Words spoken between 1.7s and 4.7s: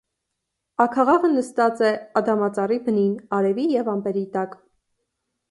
է ադամածառի բնին, արևի և ամպերի տակ։